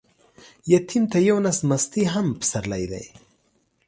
يتيم 0.73 1.03
ته 1.11 1.17
يو 1.27 1.37
نس 1.45 1.59
مستې 1.69 2.03
هم 2.13 2.27
پسرلى 2.39 2.83
دى. 2.91 3.05